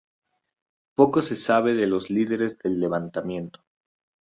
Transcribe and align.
Poco 0.95 1.21
se 1.21 1.35
sabe 1.35 1.75
de 1.75 1.85
los 1.85 2.09
líderes 2.09 2.57
del 2.57 2.79
levantamiento. 2.79 3.63